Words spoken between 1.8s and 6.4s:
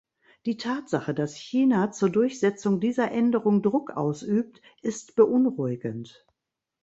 zur Durchsetzung dieser Änderung Druck ausübt, ist beunruhigend.